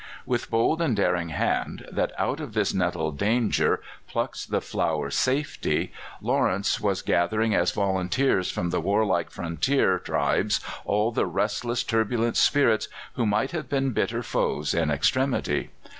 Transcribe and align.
With 0.25 0.49
bold 0.49 0.81
and 0.81 0.95
daring 0.95 1.29
hand, 1.29 1.85
that 1.91 2.11
"out 2.17 2.39
of 2.39 2.55
this 2.55 2.73
nettle, 2.73 3.11
danger, 3.11 3.81
plucks 4.07 4.47
the 4.47 4.59
flower 4.59 5.11
safety," 5.11 5.93
Lawrence 6.23 6.79
was 6.81 7.03
gathering 7.03 7.53
as 7.53 7.69
volunteers 7.69 8.49
from 8.49 8.71
the 8.71 8.81
warlike 8.81 9.29
frontier 9.29 9.99
tribes 9.99 10.59
all 10.85 11.11
the 11.11 11.27
restless, 11.27 11.83
turbulent 11.83 12.35
spirits 12.35 12.87
who 13.13 13.27
might 13.27 13.51
have 13.51 13.69
been 13.69 13.91
bitter 13.91 14.23
foes 14.23 14.73
in 14.73 14.89
extremity. 14.89 15.69